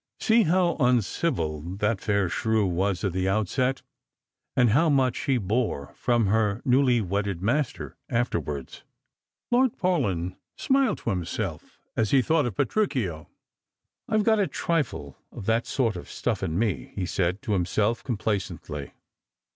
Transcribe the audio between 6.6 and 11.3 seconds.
newly wedded master afterwards. Lord Paulyu smiled to